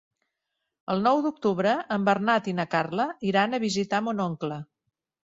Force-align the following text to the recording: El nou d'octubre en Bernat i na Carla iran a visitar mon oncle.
El 0.93 1.01
nou 1.07 1.19
d'octubre 1.25 1.73
en 1.95 2.07
Bernat 2.07 2.49
i 2.53 2.53
na 2.61 2.65
Carla 2.71 3.05
iran 3.33 3.53
a 3.53 3.61
visitar 3.65 4.01
mon 4.09 4.25
oncle. 4.25 4.59